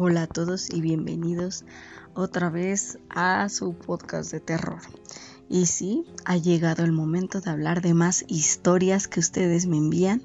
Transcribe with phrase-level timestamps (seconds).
[0.00, 1.64] Hola a todos y bienvenidos
[2.14, 4.78] otra vez a su podcast de terror.
[5.48, 10.22] Y sí, ha llegado el momento de hablar de más historias que ustedes me envían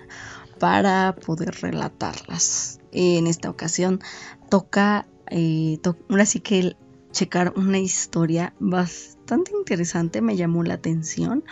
[0.60, 2.82] para poder relatarlas.
[2.92, 4.00] En esta ocasión
[4.48, 6.78] toca, eh, ahora sí que
[7.12, 11.44] checar una historia bastante interesante, me llamó la atención,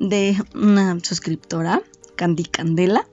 [0.00, 1.82] de una suscriptora,
[2.16, 3.06] Candy Candela.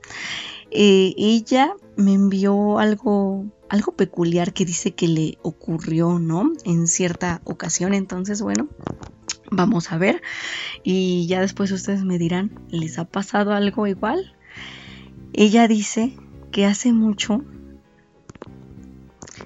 [0.72, 6.52] Eh, ella me envió algo, algo peculiar que dice que le ocurrió, ¿no?
[6.66, 7.94] En cierta ocasión.
[7.94, 8.68] Entonces, bueno,
[9.52, 10.22] vamos a ver.
[10.84, 14.36] Y ya después ustedes me dirán, ¿les ha pasado algo igual?
[15.34, 16.18] Ella dice
[16.52, 17.44] que hace mucho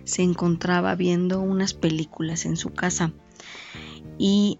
[0.03, 3.13] se encontraba viendo unas películas en su casa
[4.17, 4.59] y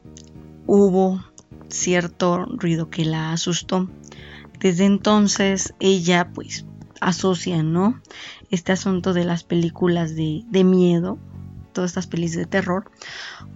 [0.66, 1.24] hubo
[1.70, 3.90] cierto ruido que la asustó.
[4.64, 6.66] Desde entonces ella pues
[7.02, 8.00] asocia, ¿no?
[8.50, 11.20] Este asunto de las películas de, miedo,
[11.74, 12.92] todas estas películas de terror,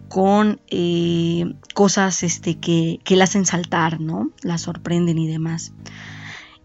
[0.10, 4.32] con eh, cosas este, que, que la hacen saltar, ¿no?
[4.42, 5.72] La sorprenden y demás.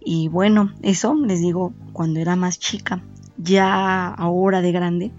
[0.04, 3.00] Y bueno, eso les digo cuando era más chica,
[3.36, 5.12] ya ahora de grande,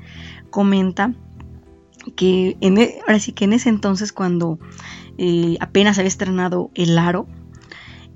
[0.50, 1.14] comenta
[2.18, 4.60] que en, e, ahora sí que en ese entonces cuando
[5.18, 7.26] eh, apenas había estrenado El Aro,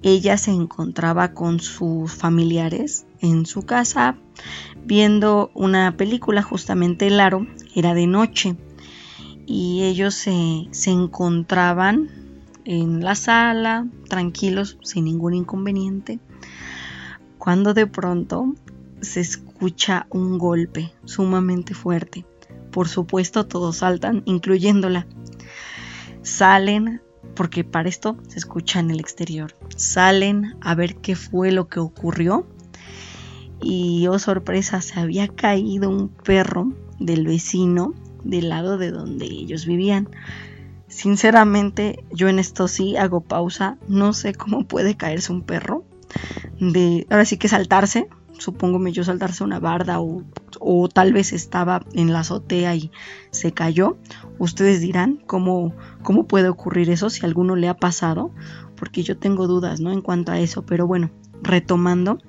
[0.03, 4.17] ella se encontraba con sus familiares en su casa
[4.85, 7.45] viendo una película, justamente El Aro,
[7.75, 8.55] era de noche
[9.45, 12.09] y ellos se, se encontraban
[12.65, 16.19] en la sala, tranquilos, sin ningún inconveniente,
[17.37, 18.53] cuando de pronto
[19.01, 22.25] se escucha un golpe sumamente fuerte.
[22.71, 25.07] Por supuesto, todos saltan, incluyéndola.
[26.21, 27.01] Salen
[27.37, 29.55] porque para esto se escucha en el exterior.
[29.75, 32.47] Salen a ver qué fue lo que ocurrió
[33.61, 37.93] y oh sorpresa, se había caído un perro del vecino
[38.23, 40.09] del lado de donde ellos vivían.
[40.87, 45.83] Sinceramente, yo en esto sí hago pausa, no sé cómo puede caerse un perro.
[46.59, 48.07] De, ahora sí que saltarse,
[48.39, 50.23] supongo yo saltarse una barda o,
[50.59, 52.91] o, tal vez estaba en la azotea y
[53.31, 53.97] se cayó.
[54.39, 55.73] Ustedes dirán cómo,
[56.03, 58.31] cómo puede ocurrir eso si alguno le ha pasado,
[58.75, 59.91] porque yo tengo dudas ¿no?
[59.91, 60.65] en cuanto a eso.
[60.65, 62.19] Pero bueno, retomando,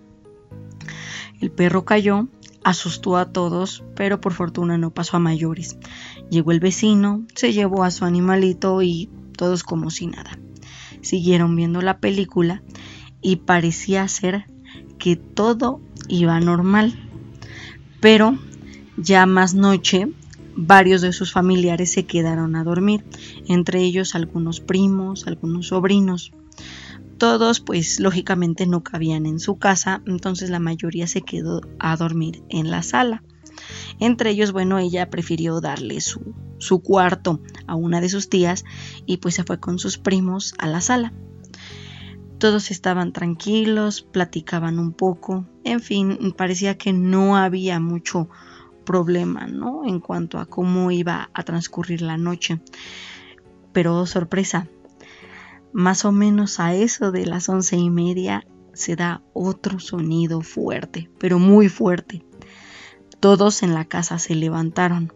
[1.41, 2.29] el perro cayó,
[2.65, 5.79] asustó a todos, pero por fortuna no pasó a mayores.
[6.31, 10.39] Llegó el vecino, se llevó a su animalito y todos como si nada.
[11.01, 12.63] Siguieron viendo la película
[13.21, 14.47] y parecía ser
[14.99, 17.08] que todo iba normal.
[18.01, 18.39] Pero
[18.97, 20.09] ya más noche,
[20.57, 23.05] varios de sus familiares se quedaron a dormir,
[23.49, 26.33] entre ellos algunos primos, algunos sobrinos.
[27.17, 32.43] Todos, pues lógicamente no cabían en su casa, entonces la mayoría se quedó a dormir
[32.49, 33.23] en la sala.
[33.99, 38.65] Entre ellos, bueno, ella prefirió darle su, su cuarto a una de sus tías
[39.07, 41.13] y pues se fue con sus primos a la sala.
[42.39, 48.29] Todos estaban tranquilos, platicaban un poco, en fin, parecía que no había mucho
[48.85, 49.85] problema, ¿no?
[49.85, 52.61] En cuanto a cómo iba a transcurrir la noche.
[53.73, 54.69] Pero sorpresa,
[55.73, 61.11] más o menos a eso de las once y media se da otro sonido fuerte,
[61.19, 62.25] pero muy fuerte.
[63.19, 65.13] Todos en la casa se levantaron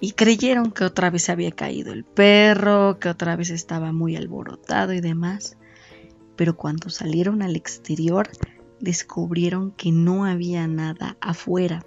[0.00, 4.92] y creyeron que otra vez había caído el perro, que otra vez estaba muy alborotado
[4.92, 5.56] y demás
[6.36, 8.30] pero cuando salieron al exterior
[8.80, 11.84] descubrieron que no había nada afuera.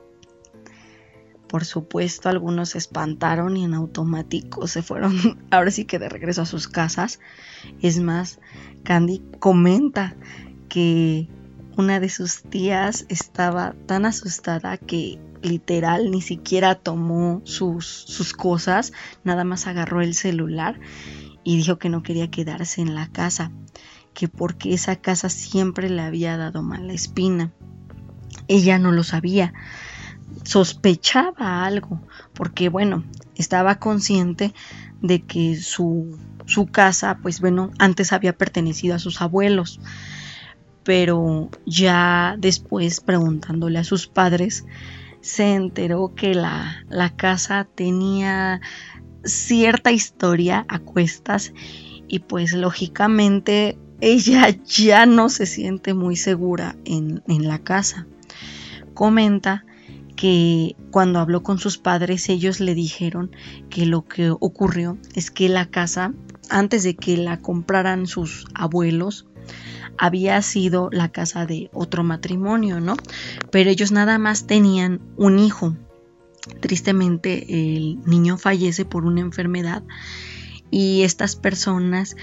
[1.48, 5.16] Por supuesto, algunos se espantaron y en automático se fueron,
[5.52, 7.20] ahora sí que de regreso a sus casas.
[7.82, 8.40] Es más,
[8.84, 10.16] Candy comenta
[10.68, 11.28] que
[11.76, 18.94] una de sus tías estaba tan asustada que literal ni siquiera tomó sus, sus cosas,
[19.24, 20.80] nada más agarró el celular
[21.44, 23.52] y dijo que no quería quedarse en la casa
[24.14, 27.52] que porque esa casa siempre le había dado mala espina.
[28.48, 29.54] Ella no lo sabía,
[30.44, 32.02] sospechaba algo,
[32.34, 33.04] porque bueno,
[33.36, 34.54] estaba consciente
[35.02, 39.80] de que su, su casa, pues bueno, antes había pertenecido a sus abuelos,
[40.84, 44.66] pero ya después preguntándole a sus padres,
[45.22, 48.62] se enteró que la, la casa tenía
[49.24, 51.54] cierta historia a cuestas
[52.08, 58.08] y pues lógicamente ella ya no se siente muy segura en, la casa.
[58.94, 59.66] Comenta
[60.16, 63.32] que cuando habló con sus padres ellos le dijeron
[63.70, 66.14] que lo que ocurrió es que la casa,
[66.50, 69.26] antes de que la compraran sus abuelos,
[69.98, 72.96] había sido la casa de otro matrimonio, ¿no?
[73.52, 75.76] Pero ellos nada más tenían un hijo,
[76.62, 79.84] tristemente el niño fallece por una enfermedad
[80.72, 82.16] y estas personas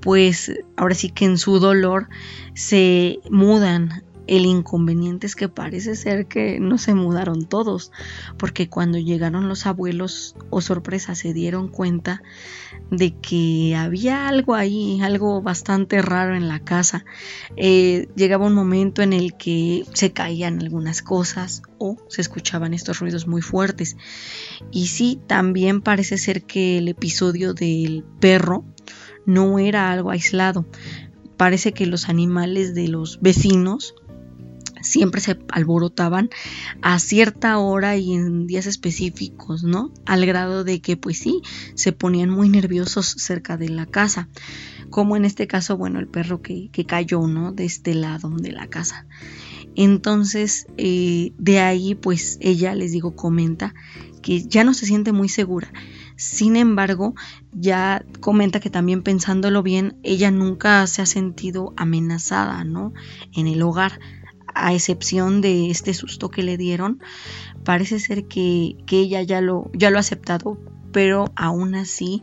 [0.00, 2.08] pues ahora sí que en su dolor
[2.54, 7.90] se mudan el inconveniente es que parece ser que no se mudaron todos,
[8.38, 12.22] porque cuando llegaron los abuelos, o oh sorpresa, se dieron cuenta
[12.92, 17.04] de que había algo ahí, algo bastante raro en la casa.
[17.56, 23.00] Eh, llegaba un momento en el que se caían algunas cosas o se escuchaban estos
[23.00, 23.96] ruidos muy fuertes.
[24.70, 28.64] Y sí, también parece ser que el episodio del perro
[29.26, 30.66] no era algo aislado.
[31.36, 33.94] Parece que los animales de los vecinos
[34.82, 36.30] siempre se alborotaban
[36.82, 39.92] a cierta hora y en días específicos, ¿no?
[40.06, 41.42] Al grado de que pues sí,
[41.74, 44.28] se ponían muy nerviosos cerca de la casa,
[44.90, 47.52] como en este caso, bueno, el perro que, cayó, ¿no?
[47.52, 49.06] De este lado de la casa.
[49.76, 53.74] Entonces, eh, de ahí pues ella, les digo, comenta
[54.22, 55.72] que ya no se siente muy segura.
[56.16, 57.14] Sin embargo,
[57.52, 62.92] ya comenta que también pensándolo bien, ella nunca se ha sentido amenazada, ¿no?
[63.32, 64.00] En el hogar
[64.54, 67.00] a excepción de este susto que le dieron,
[67.64, 70.58] parece ser que, ella ya lo, ya lo ha aceptado,
[70.92, 72.22] pero aún así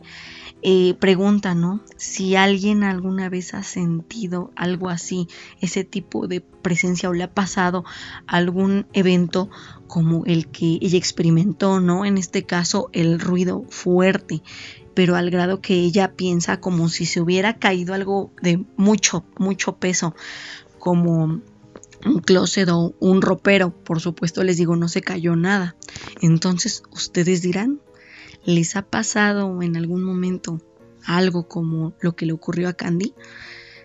[0.60, 1.80] eh, pregunta, ¿no?
[1.96, 5.28] Si alguien alguna vez ha sentido algo así,
[5.60, 7.84] ese tipo de presencia o le ha pasado
[8.26, 9.50] algún evento
[9.86, 12.04] como el que ella experimentó, ¿no?
[12.04, 14.42] En este caso, el ruido fuerte,
[14.94, 19.76] pero al grado que ella piensa como si se hubiera caído algo de mucho, mucho
[19.76, 20.16] peso,
[20.80, 21.40] como
[22.04, 23.70] un closet o un ropero.
[23.70, 25.76] Por supuesto les digo, no se cayó nada.
[26.20, 27.80] Entonces ustedes dirán,
[28.44, 30.60] ¿les ha pasado en algún momento
[31.04, 33.14] algo como lo que le ocurrió a Candy?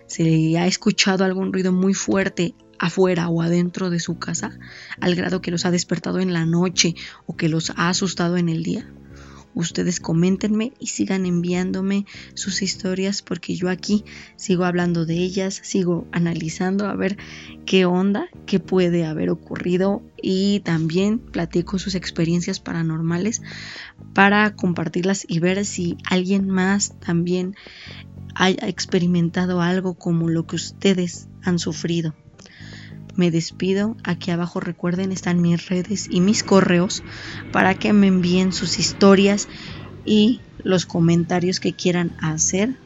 [0.06, 4.58] ¿Se ha escuchado algún ruido muy fuerte afuera o adentro de su casa
[5.00, 6.94] al grado que los ha despertado en la noche
[7.26, 8.92] o que los ha asustado en el día?
[9.54, 14.04] Ustedes coméntenme y sigan enviándome sus historias porque yo aquí
[14.36, 17.16] sigo hablando de ellas, sigo analizando a ver
[17.64, 23.42] qué onda, qué puede haber ocurrido y también platico sus experiencias paranormales
[24.12, 27.54] para compartirlas y ver si alguien más también
[28.34, 32.14] haya experimentado algo como lo que ustedes han sufrido.
[33.16, 33.96] Me despido.
[34.02, 37.02] Aquí abajo recuerden están mis redes y mis correos
[37.52, 39.48] para que me envíen sus historias
[40.04, 42.76] y los comentarios que quieran hacer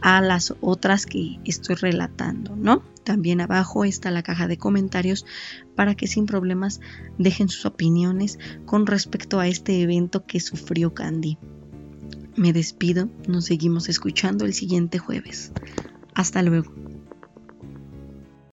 [0.00, 2.82] a las otras que estoy relatando, ¿no?
[3.04, 5.26] También abajo está la caja de comentarios
[5.74, 6.80] para que sin problemas
[7.18, 11.38] dejen sus opiniones con respecto a este evento que sufrió Candy.
[12.36, 15.52] Me despido, nos seguimos escuchando el siguiente jueves.
[16.14, 16.72] Hasta luego.